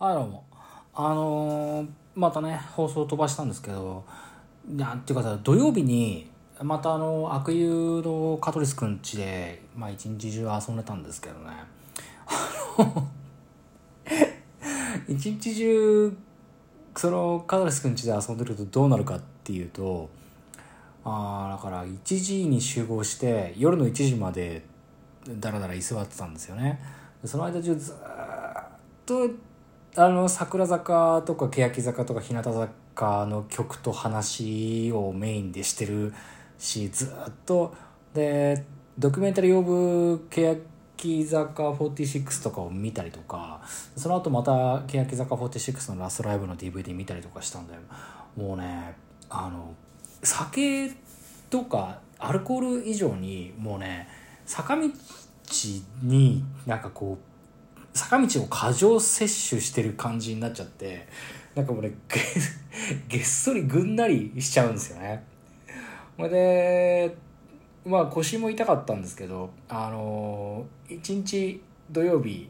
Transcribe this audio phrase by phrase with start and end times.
[0.00, 0.44] はいどうも。
[0.94, 4.04] あのーまたね放送飛ばしたんですけど
[4.68, 6.30] なんていうかさ土曜日に
[6.62, 11.50] またあの悪友のカトリスくん家でまあ一日中遊んでたんですけどね。
[15.08, 16.16] 一日中
[16.94, 20.08] そのカトリスくん家で遊んでるとどうなるかっていうと
[21.04, 24.64] あだから1時に集合して夜の1時まで
[25.40, 26.80] だらだら居座ってたんですよね。
[27.24, 27.96] その間中ずっ
[29.04, 29.28] と
[30.00, 36.14] あの桜坂とか欅坂とか日向坂の曲と話をメインでしてる
[36.56, 37.74] しずっと。
[38.14, 38.64] で
[38.96, 43.60] ドキュメンタリー・オブ欅坂46とかを見たりとか
[43.96, 47.80] その後また欅坂46のラストライブの DVD 見たりとかしたんだよ。
[48.36, 48.94] もうね
[49.28, 49.74] あの
[50.22, 50.92] 酒
[51.50, 54.08] とかアルコール以上にもうね
[54.46, 54.82] 坂道
[56.04, 57.27] になんかこう
[57.98, 61.08] 坂道を過剰摂取してる感じになっちゃって
[61.56, 61.92] なんかもうね
[63.08, 65.24] げっそりぐんなりしちゃうんですよね。
[66.16, 67.16] それで
[67.84, 72.48] まあ腰も痛かったんですけどあの一日土曜日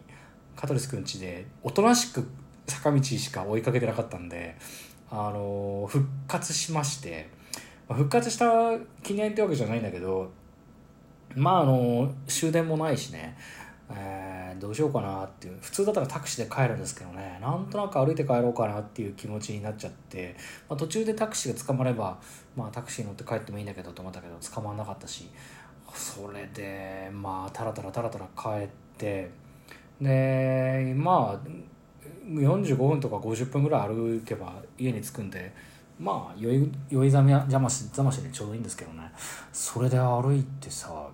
[0.55, 2.29] カトリスくん家でおとなしく
[2.67, 4.57] 坂道しか追いかけてなかったんで
[5.11, 7.31] あの復活しまして
[7.89, 10.31] ま復活した記念ってわけじゃないんだけど
[11.35, 13.37] まああの終電もないしね
[13.91, 15.59] えーどうしようかなっていう。
[15.61, 17.39] 普通だったらタクシーで帰るんですけどね。
[17.41, 20.37] なんとなく歩いて帰ろうかなっていう気持ちになっちゃって、
[20.69, 22.19] まあ、途中でタクシーが捕まれば、
[22.57, 25.31] まあ、タクシー乗って帰ってもいいんだけどと思ったけど捕まんなかったし。
[25.95, 29.31] それでまあタラタラタラタラ帰って。
[30.01, 31.49] でまあ
[32.29, 35.53] 45分とか50分ぐらい歩けば家に着くんで
[35.99, 39.11] まあ酔い酔いざましざましでちょうどいいんですけどね。
[39.53, 41.09] それで歩いてさ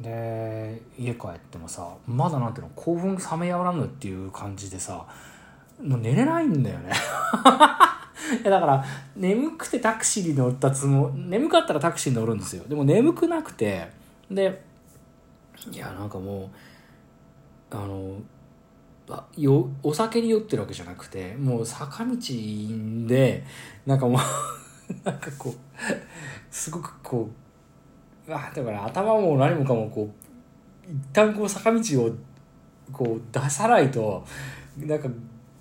[0.00, 5.06] で家帰ってもさまだなんていうの興奮冷めやらぬっていう感じでさ
[5.82, 6.92] もう寝れないんだよね。
[8.42, 8.84] いやだから
[9.16, 12.64] 眠くてタクシーに乗ったつも眠かったらタクシーに乗るんですよ。
[12.68, 13.90] でも眠くなくて
[14.30, 14.62] で
[15.72, 16.50] いやなんかも
[17.70, 18.16] うあの
[19.10, 22.16] あよお酒に酔ってるわけじゃなくてもう坂道
[23.06, 23.44] で
[23.86, 24.20] なんかもう
[25.04, 25.54] なんかこう
[26.50, 27.49] すごくこう
[28.36, 30.10] あだから頭も何もかもこ
[30.88, 32.10] う一旦こう坂道を
[32.92, 34.24] こう出さないと
[34.78, 35.08] なんか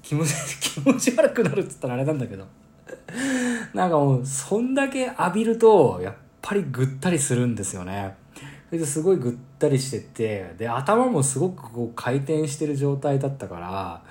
[0.02, 2.46] 気持ち 気持ち悪くなるっつったらあれなんだけど。
[3.74, 8.16] なんかもうそんだけ浴びるとやっぱりぐったりするんですよね。
[8.70, 14.04] それですごいぐったりしててで頭もすごくこう回転してる状態だったから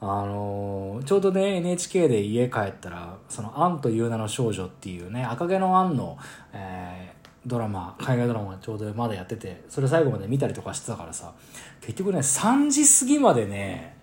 [0.00, 6.16] あのーちょうどね NHK で家帰ったら「そのアンという名の少女」っていうね赤毛のアンの、
[6.54, 11.32] えードラマ海外ドラマちょうどまだやっててそれ最後まで見たりとかしてたからさ
[11.80, 13.96] 結局ね3時過ぎまでね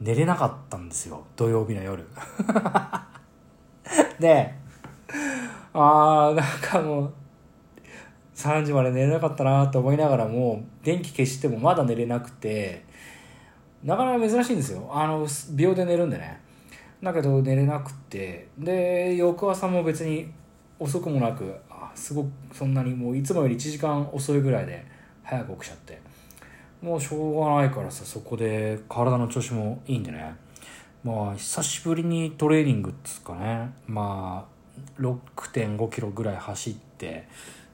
[0.00, 1.24] 寝れなかったんですよ。
[1.34, 2.06] 土曜日の夜。
[4.20, 4.54] で
[5.72, 7.12] あーなんかもう
[8.34, 12.84] 3時まで寝れなかったなと思いながらも電気消してもまだ寝れなくて
[13.82, 14.88] なかなか珍しいんですよ。
[14.92, 16.40] あの秒で寝るんでね。
[17.02, 18.48] だけど寝れなくて。
[18.56, 20.32] で翌朝も別に
[20.78, 21.54] 遅くもなく
[21.98, 24.84] すごくそんなにもういつもより1時間遅いぐらいで
[25.22, 26.00] 早く起きちゃって。
[26.80, 30.34] もうしょうがないからさそこで体の調子もいいんでね。
[31.02, 33.72] まあ久しぶりにトレーニングっつうかね。
[33.86, 35.18] まあ6
[35.76, 37.26] 5キロぐらい走って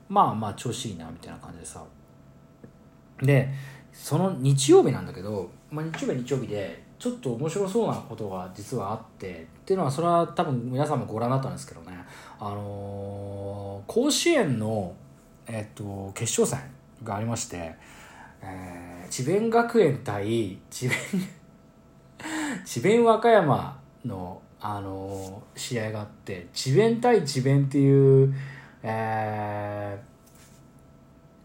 [0.08, 1.84] まあまあ調子いいなみたいな感じでさ。
[3.20, 3.50] で
[3.92, 11.96] その日曜日なんだけど、まあ、日曜日は日曜日でちょっと面白そうなことが実はあってっていうのはそれは多分皆さんもご覧になったんですけどね。
[12.38, 14.94] あのー甲子園の、
[15.46, 16.70] えっと決勝戦
[17.02, 17.74] がありまして、
[18.42, 20.98] えー智弁学園対智弁
[22.64, 28.34] 智弁和歌山の、あのー試合があって智弁対智弁っていう、
[28.82, 30.14] えー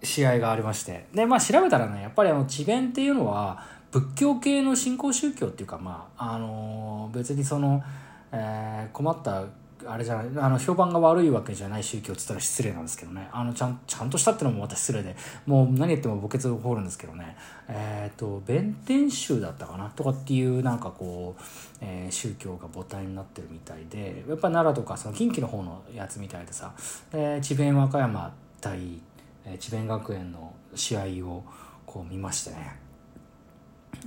[0.01, 1.07] 試合がありまして。
[1.13, 3.61] でまあ調べたらねやっぱりあの智弁っていうのは
[3.91, 7.83] 仏教系の新興宗教っていうかまああのー別にその、
[8.31, 9.43] えー困った
[9.87, 13.29] あれじゃないあの評判が悪いわけじゃない宗教っつったら失礼なんですけどね。
[13.31, 15.15] あのちゃんちゃんとしたってのもまた失礼で
[15.45, 17.37] もう何言っても墓穴を掘るんですけどね。
[17.69, 19.89] えっ、と弁天宗だったかな？
[19.91, 21.41] とかっていうなんかこう、
[21.79, 26.73] えー宗教が母体になってるみたいでやっぱ奈良とかその近畿の方のやつみたいでさ
[27.13, 28.99] で智弁和歌山対
[29.45, 31.45] え智弁学園の試合を
[31.85, 32.88] こう見ましてね。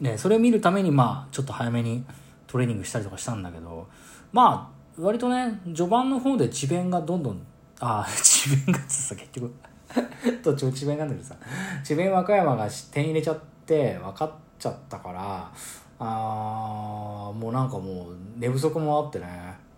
[0.00, 2.04] でそれを見るためにまあちょっと早めに
[2.46, 3.88] トレーニングしたりとかしたんだけど
[4.32, 7.46] まあ割とね序盤の方で智弁がどんどん
[7.80, 9.54] あ あ智弁がつさ結局
[10.42, 11.34] どっちも智弁なんだけどさ
[11.82, 15.50] 智弁和歌山が点入れちゃって分かっちゃったから
[15.98, 19.26] あーもううなんかもう寝不足もあってね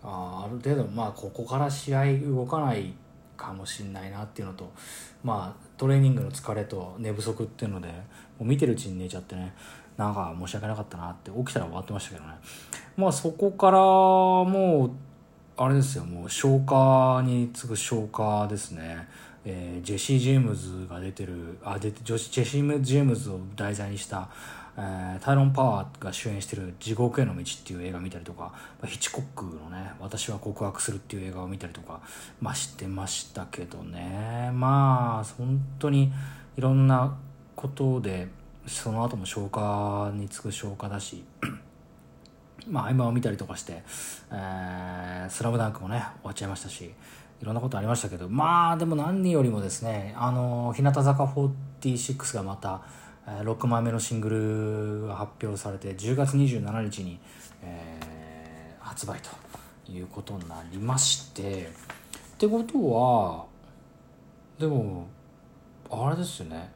[0.03, 2.93] あある程度まあここから試合動かない
[3.37, 4.71] かもしんないなっていうのと
[5.23, 7.93] まあトレーニングの疲れと寝不足っていうのでも
[8.41, 9.53] う見てるうちに寝ちゃってね。
[9.97, 12.33] なんか申し訳なかったなって起きたら終わってましたけどね。
[12.97, 14.91] まあそこからもう
[15.57, 19.07] あれですよもう消化に次ぐ消化ですね。
[19.47, 24.27] えー、ジェシー・ジェームズが出てるあでジェシー・ジェームズを題材にした
[24.77, 28.53] えー、タイロン・パワーが主演してる「地獄への道」っていう映画見たりとか
[28.85, 32.01] ヒチコックのね「私は告白する」っていう映画を見たりとか、
[32.41, 34.51] まあ、してましたけどね。
[34.53, 36.11] まあ本当に
[36.57, 37.15] いろんな
[37.55, 38.27] ことで
[38.67, 41.23] その後も消化に次ぐ消化だし
[42.67, 43.83] まあ合間を見たりとかして
[44.31, 46.93] 「えー、スラムダンクもね終わっちゃいましたし
[47.41, 52.81] いろんなことありましたけどまあでも何よりもですねあの日向坂46がまた
[53.25, 54.29] 6枚目のシング
[55.01, 57.19] ルが発表されて10月27日に、
[57.63, 61.69] えー、発売ということになりまして
[62.35, 63.45] ってことは
[64.59, 65.07] でも
[65.89, 66.71] あれですよね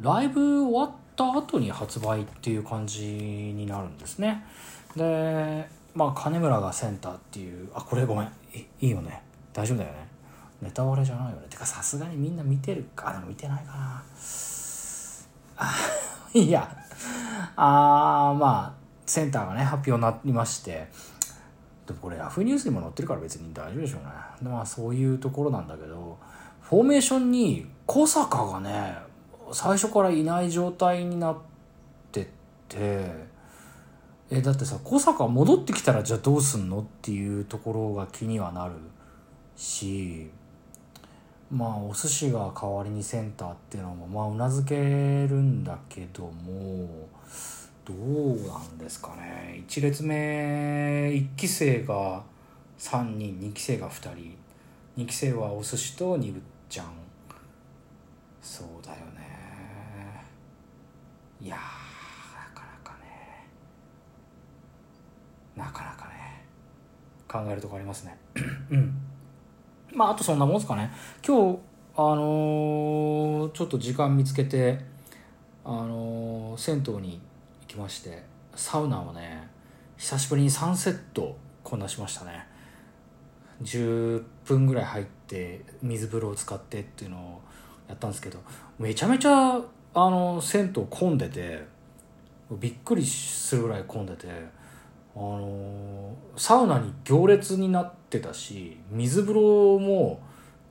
[0.00, 4.44] ライブ終わった後に発売っていう感じになるんですね。
[4.96, 8.32] でまあ金村がセンターっていうあこれごめん。
[8.80, 9.22] いいよね。
[9.52, 10.08] 大丈夫だよね。
[10.62, 11.46] ネタバレじゃないよね。
[11.50, 13.12] てかさすがにみんな見てるか。
[13.12, 14.02] でも見てないかな。
[16.34, 16.68] いや、
[17.56, 20.88] あまあ、センターがね、発表になりまして、
[21.86, 24.08] でもこれヤフーニュースにも載ってるから別に大丈夫でしょうね。
[24.40, 26.18] でまあそういうところなんだけど、
[26.60, 28.96] フォーメーションに小坂がね、
[29.52, 31.36] 最初からいない状態になっ
[32.10, 32.28] て
[32.68, 32.78] て、
[34.30, 38.72] え、だってさ、小坂戻ってきたらじゃあどうすんのっていうところが気にはなる
[39.56, 40.30] し、
[41.50, 47.08] まあお寿司が代わりにセンターっていうのもまあうなずけるんだけども
[47.84, 49.62] どうなんですかね。
[49.68, 52.22] 1列目1期生が
[52.78, 54.36] 3人2期生が2人。
[54.96, 56.86] 2期生はお寿司とにぶっちゃん
[58.42, 60.22] そうだよね。
[61.40, 63.46] いやなかなかね。
[65.56, 66.44] なかなかね。
[67.28, 68.18] 考えるとこありますね。
[68.70, 68.94] うん。
[69.94, 70.90] まああとそんなもんすかね。
[71.24, 71.58] 今日
[71.94, 74.80] あのー、ちょっと時間見つけて
[75.64, 77.20] あのー、銭湯に
[77.60, 78.24] 行きまして
[78.56, 79.48] サウナをね
[79.98, 82.46] 久しぶりに3セットこなしましたね。
[83.62, 87.40] 10分ぐらい入って水風呂を使ってっていうのを
[87.92, 88.38] やったんですけど
[88.78, 89.60] めちゃめちゃ
[89.94, 91.64] あの銭湯混んでて
[92.50, 94.28] びっくりするぐらい混んでて
[95.14, 100.20] あのサウナに行列になってたし水風呂も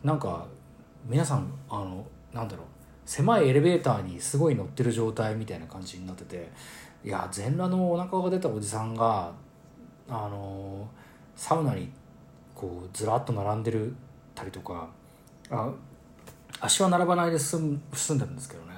[0.04, 0.48] なんか
[1.06, 2.66] 皆さんあのなんだろう
[3.06, 6.50] 狭いエレベーターにすごい乗ってる状態みたいな感じになってて
[7.04, 9.32] いや全裸のお腹が出たおじさんが
[10.10, 10.88] あの
[11.36, 11.92] サウナに
[12.56, 13.96] こうずらっと並んでる
[14.34, 14.90] たりとか
[15.52, 15.72] あ
[16.60, 18.74] 足は並ばないで済ん済んでるんですけどね。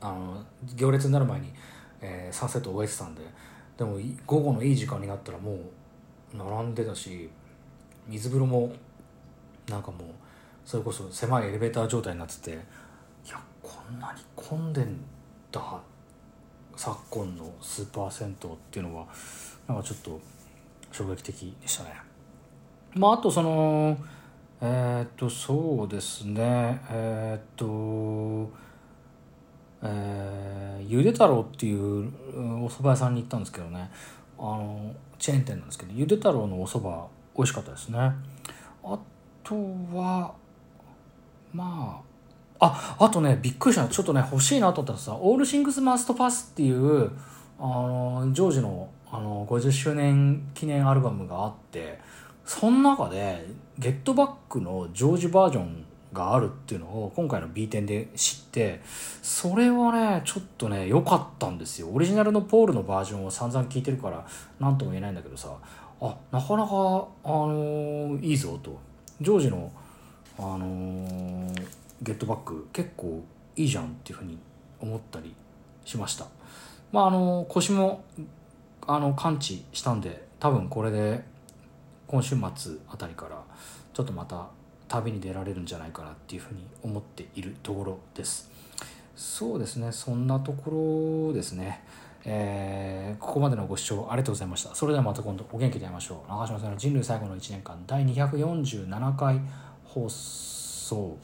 [0.00, 0.44] あの
[0.74, 1.52] 行列になる前に、
[2.00, 3.22] えー、サンセット終えてたんで。
[3.76, 5.58] でも午後のいい時間になったらも
[6.32, 7.28] う並んでたし
[8.06, 8.72] 水風呂も
[9.68, 10.08] なんかもう
[10.64, 12.54] それこそ狭いエレベーター状態になっててい
[13.30, 14.98] やこんなに混んでん
[15.50, 15.80] だ。
[16.76, 19.06] 昨今のスーパー銭湯っていうのは
[19.68, 20.20] なんかちょっと
[20.90, 21.94] 衝撃的でしたね。
[22.94, 23.96] まああとその
[24.66, 26.80] えー、っとそうですね。
[26.90, 28.50] えー、っと
[29.82, 32.06] えー、ゆで太郎っていう
[32.64, 33.90] お蕎麦屋さんに行ったんですけどね。
[34.38, 36.96] あのチェーン店なんですけどゆで太郎のお蕎麦
[37.36, 37.98] 美味しかったですね。
[37.98, 38.98] あ
[39.42, 39.54] と
[39.94, 40.34] は
[41.52, 42.02] ま
[42.58, 47.10] あああとねびっくりしたちょっとね欲しいなと思ったらさ「オールシングスマストパス」っていう
[47.60, 52.00] あのジョージのあの50周年記念アルバムがあって
[52.44, 53.46] その中で
[53.78, 58.80] 「ゲットバック」のジョージバージョンがあるっていうのを今回の B 点で知って
[59.22, 61.88] それはねちょっとね良かったんですよ。
[61.92, 64.24] オリジナルのポールのバージョンを散々聞いてるから
[64.60, 65.48] 何とも言えないんだけどさ
[66.00, 68.78] あなかなか、あのー、いいぞと。
[69.20, 69.70] ジョージの、
[70.38, 71.66] あのー、
[72.02, 73.22] ゲットバック結構
[73.56, 74.38] いいじゃんっていうふうに
[74.80, 75.34] 思ったり
[75.84, 76.26] しました。
[76.92, 78.04] まああのー、腰も
[78.86, 81.24] あの完治したんで多分これで
[82.14, 83.42] 今週末あたりから
[83.92, 84.46] ちょっとまた
[84.86, 88.48] 旅に出られるんじゃないかなっていうふうに思っているところです。
[89.16, 91.82] そうですねそんなところですね。
[92.24, 94.72] えー、ここまでのご視聴ありがとうございました。
[94.76, 96.30] それではまた今度お元気で会いましょう。
[96.30, 99.40] 長嶋さんの人類最後の1年間第247回
[99.82, 101.18] 放送。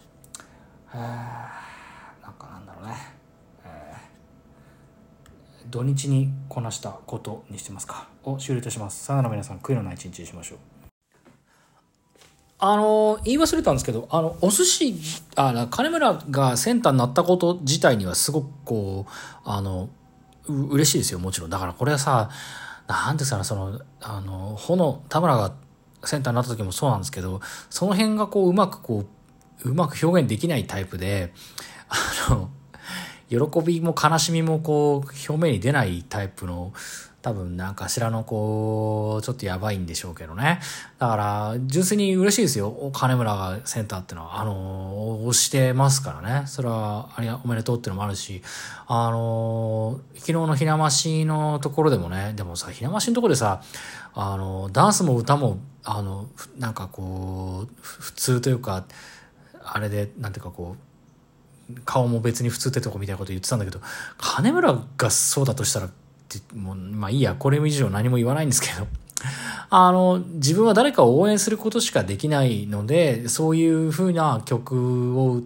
[0.92, 2.96] えー、なんかなんだろうね、
[3.64, 3.94] え
[5.70, 8.08] 土日にこなしたことにしてますか？
[8.24, 9.04] を終了いたします。
[9.04, 10.79] さよなら皆さん悔いのない一日にしましょう。
[12.60, 14.94] あの言い忘れたんですけどあのお寿司
[15.34, 19.12] あ金村がセンターになったこと自体にはすごくこう
[19.44, 19.88] あの
[20.46, 21.50] 嬉しいですよもちろん。
[21.50, 22.30] だからこれはさ
[22.86, 25.54] なんですかねそのあの炎田村が
[26.04, 27.40] センターになった時もそうなんですけど
[27.70, 29.06] その辺がこううまくこ
[29.64, 31.32] ううまく表現できないタイプで
[31.88, 32.50] あの
[33.28, 36.72] 喜びも悲しみもこう表面に出ないタイプの
[37.22, 40.60] 多分なんかしらのこうちょっとやばいんでしょうけどね。
[40.98, 42.90] だから純粋に嬉しいですよ。
[42.94, 44.40] 金村がセンターってのは。
[44.40, 46.46] あの押してますからね。
[46.46, 48.42] それはありがおめでとうってのもあるし。
[48.86, 53.62] あの昨日のひなましのところでもねでもさひなましのところでさ
[54.14, 56.26] あのダンスも歌もあの
[56.58, 58.84] なんかこう普通というか
[59.62, 60.82] あれでなんていうかこう
[61.84, 63.80] 顔も別に普通ってとこみたいなこと言ってたんだけど、
[64.18, 65.88] 金村がそうだとしたら、
[66.54, 68.86] もう、まあいいや、これ以上何も言わないんですけど、
[69.70, 75.42] あの、自分は誰かを応援することしかできないので、そういう風な曲を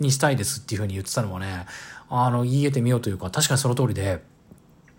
[0.00, 1.66] にしたいですっていう風に言ってたのはね、
[2.08, 4.22] あの、言い得てみようというか、確かにその通りで、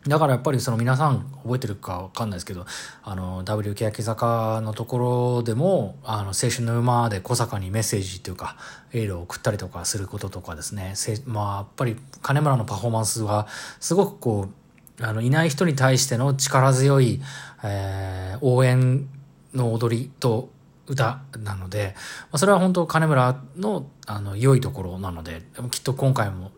[0.08, 2.66] だからやっぱりその皆さん覚えてるかわかんないですけど、
[3.04, 8.58] あの、W 欅坂のところでも、あの、青春の馬で小坂にメッセージっていうか、
[8.92, 13.48] エールを送ったりとかすることとかですね、まあ、やっぱり金村のパフォーマンスは、
[13.80, 14.63] すごくこう、
[15.02, 17.22] あの、いない人に対しての力強い、
[17.64, 19.08] えー、応援
[19.54, 20.50] の踊りと
[20.88, 26.52] 歌なので、まあ、それは本当金村の、あの、良いところなので、きっと今回も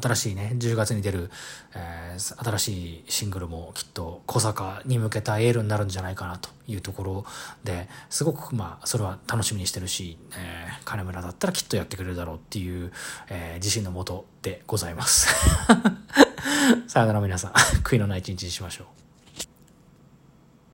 [0.00, 1.30] 新しいね、10月に出る、
[1.74, 7.24] えー、新しいシングルもきっと小坂に向けたエールになるんじゃないかなというところ
[7.62, 12.92] で、すごくまあ、それは楽しみにしてるし、えー、金村だったらきっとやってくれるだろうっていう、
[13.28, 15.28] えー、自信のもとでございます。
[16.86, 17.52] さよなら皆さん、
[17.82, 19.03] 悔いのない一日にしましょう。